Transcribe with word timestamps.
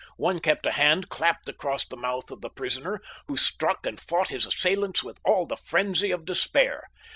One 0.17 0.39
kept 0.39 0.65
a 0.65 0.71
hand 0.71 1.09
clapped 1.09 1.47
across 1.47 1.85
the 1.85 1.95
mouth 1.95 2.31
of 2.31 2.41
the 2.41 2.49
prisoner, 2.49 3.01
who 3.27 3.37
struck 3.37 3.85
and 3.85 3.99
fought 4.01 4.29
his 4.29 4.47
assailants 4.47 5.03
with 5.03 5.19
all 5.23 5.45
the 5.45 5.55
frenzy 5.55 6.09
of 6.09 6.25
despair. 6.25 6.87